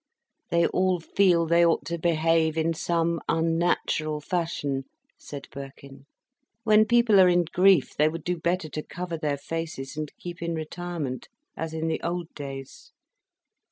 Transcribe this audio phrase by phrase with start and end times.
[0.49, 4.85] "They all feel they ought to behave in some unnatural fashion,"
[5.19, 6.07] said Birkin.
[6.63, 10.41] "When people are in grief, they would do better to cover their faces and keep
[10.41, 12.91] in retirement, as in the old days."